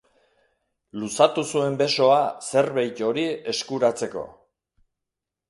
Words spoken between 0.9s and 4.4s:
Luzatu zuen besoa zerbeit hori eskuratzeko.